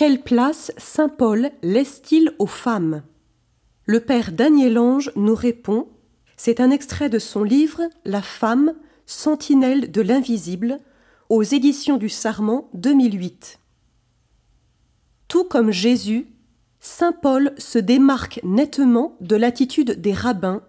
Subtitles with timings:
[0.00, 3.02] Quelle place saint Paul laisse-t-il aux femmes?
[3.84, 5.88] Le père Daniel Ange nous répond
[6.38, 8.72] c'est un extrait de son livre La femme,
[9.04, 10.78] sentinelle de l'invisible,
[11.28, 13.58] aux éditions du Sarment 2008.
[15.28, 16.28] Tout comme Jésus,
[16.80, 20.62] Saint Paul se démarque nettement de l'attitude des rabbins,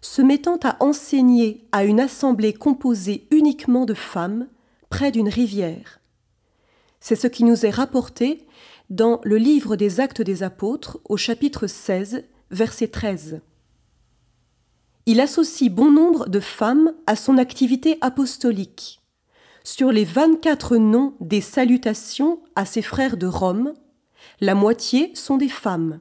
[0.00, 4.46] se mettant à enseigner à une assemblée composée uniquement de femmes
[4.90, 5.99] près d'une rivière.
[7.00, 8.46] C'est ce qui nous est rapporté
[8.90, 13.40] dans le livre des Actes des Apôtres au chapitre 16, verset 13
[15.10, 19.00] il associe bon nombre de femmes à son activité apostolique.
[19.64, 23.74] Sur les 24 noms des salutations à ses frères de Rome,
[24.40, 25.98] la moitié sont des femmes.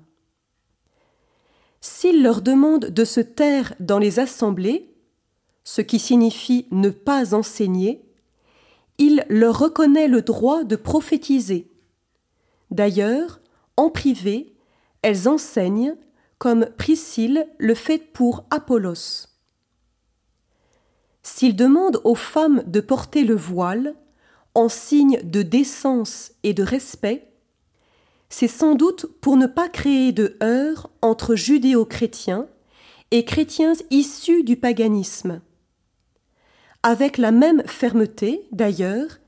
[1.81, 4.93] S'il leur demande de se taire dans les assemblées,
[5.63, 8.05] ce qui signifie ne pas enseigner,
[8.99, 11.71] il leur reconnaît le droit de prophétiser.
[12.69, 13.39] D'ailleurs,
[13.77, 14.53] en privé,
[15.01, 15.95] elles enseignent
[16.37, 19.27] comme Priscille le fait pour Apollos.
[21.23, 23.95] S'il demande aux femmes de porter le voile,
[24.55, 27.31] en signe de décence et de respect,
[28.29, 32.47] c'est sans doute pour ne pas créer de heurts entre judéo-chrétiens
[33.11, 35.41] et chrétiens issus du paganisme.
[36.81, 39.19] Avec la même fermeté, d'ailleurs,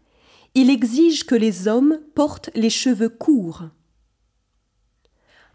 [0.55, 3.63] il exige que les hommes portent les cheveux courts.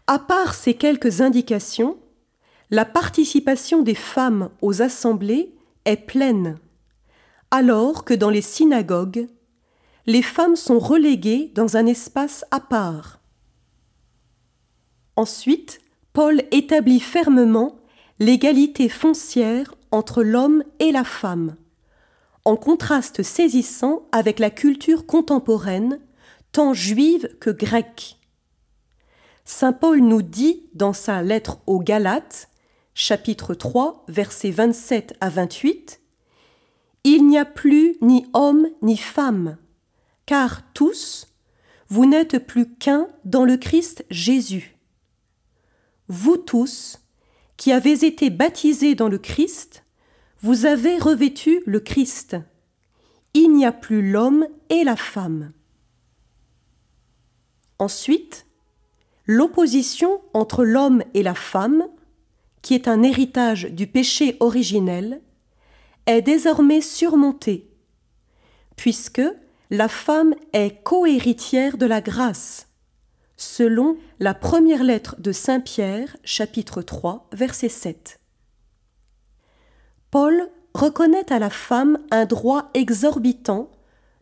[0.05, 1.97] À part ces quelques indications,
[2.69, 6.59] la participation des femmes aux assemblées est pleine,
[7.49, 9.27] alors que dans les synagogues,
[10.05, 13.19] les femmes sont reléguées dans un espace à part.
[15.15, 15.81] Ensuite,
[16.13, 17.79] Paul établit fermement
[18.19, 21.55] l'égalité foncière entre l'homme et la femme,
[22.47, 25.99] en contraste saisissant avec la culture contemporaine,
[26.53, 28.15] tant juive que grecque.
[29.43, 32.47] Saint Paul nous dit dans sa lettre aux Galates,
[32.93, 35.99] chapitre 3, versets 27 à 28,
[37.03, 39.57] Il n'y a plus ni homme ni femme,
[40.25, 41.27] car tous,
[41.89, 44.77] vous n'êtes plus qu'un dans le Christ Jésus.
[46.07, 46.99] Vous tous,
[47.57, 49.83] qui avez été baptisés dans le Christ,
[50.41, 52.37] vous avez revêtu le Christ.
[53.33, 55.51] Il n'y a plus l'homme et la femme.
[57.79, 58.45] Ensuite,
[59.25, 61.87] l'opposition entre l'homme et la femme,
[62.61, 65.21] qui est un héritage du péché originel,
[66.05, 67.69] est désormais surmontée,
[68.75, 69.21] puisque
[69.69, 72.67] la femme est cohéritière de la grâce,
[73.35, 78.19] selon la première lettre de Saint Pierre, chapitre 3, verset 7.
[80.11, 83.71] Paul reconnaît à la femme un droit exorbitant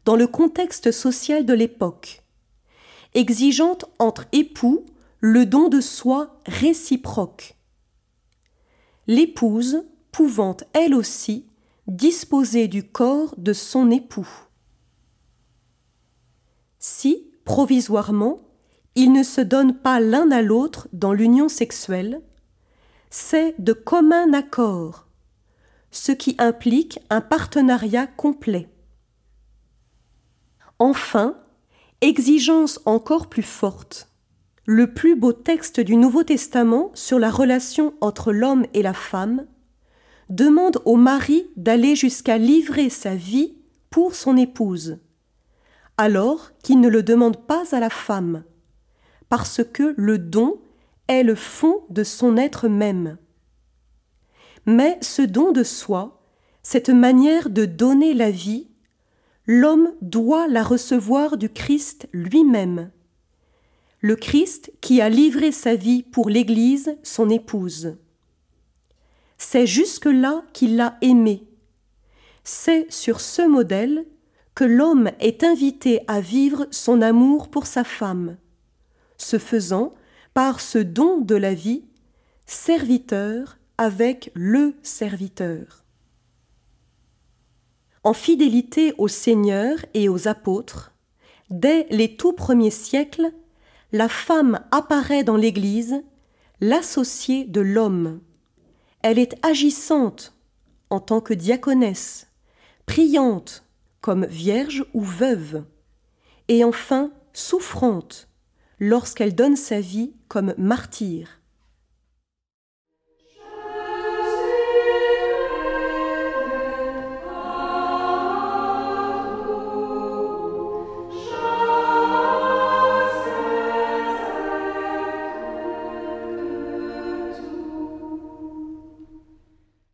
[0.05, 2.23] dans le contexte social de l'époque,
[3.13, 4.85] exigeante entre époux
[5.19, 7.55] le don de soi réciproque.
[9.07, 11.47] L'épouse pouvant elle aussi
[11.87, 14.27] disposer du corps de son époux.
[16.79, 18.39] Si, provisoirement,
[18.95, 22.21] ils ne se donnent pas l'un à l'autre dans l'union sexuelle,
[23.09, 25.04] c'est de commun accord,
[25.95, 28.67] ce qui implique un partenariat complet.
[30.77, 31.37] Enfin,
[32.01, 34.09] exigence encore plus forte,
[34.65, 39.47] le plus beau texte du Nouveau Testament sur la relation entre l'homme et la femme,
[40.29, 43.55] demande au mari d'aller jusqu'à livrer sa vie
[43.89, 44.99] pour son épouse,
[45.97, 48.43] alors qu'il ne le demande pas à la femme,
[49.29, 50.59] parce que le don
[51.07, 53.17] est le fond de son être même.
[54.65, 56.21] Mais ce don de soi,
[56.63, 58.67] cette manière de donner la vie,
[59.45, 62.89] l'homme doit la recevoir du Christ lui-même
[64.05, 67.97] le Christ qui a livré sa vie pour l'Église, son épouse.
[69.39, 71.47] C'est jusque-là qu'il l'a aimée.
[72.43, 74.05] C'est sur ce modèle
[74.53, 78.37] que l'homme est invité à vivre son amour pour sa femme,
[79.17, 79.95] se faisant,
[80.35, 81.83] par ce don de la vie,
[82.45, 85.83] serviteur avec le serviteur.
[88.03, 90.93] En fidélité au Seigneur et aux apôtres,
[91.49, 93.31] dès les tout premiers siècles,
[93.91, 96.03] la femme apparaît dans l'Église,
[96.61, 98.21] l'associée de l'homme.
[99.01, 100.33] Elle est agissante
[100.89, 102.27] en tant que diaconesse,
[102.85, 103.63] priante
[104.01, 105.63] comme vierge ou veuve,
[106.47, 108.29] et enfin souffrante
[108.79, 111.41] lorsqu'elle donne sa vie comme martyre.